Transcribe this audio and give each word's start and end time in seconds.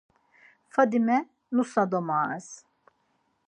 Fadime 0.73 1.17
nusa 1.53 1.83
domaves. 1.91 2.49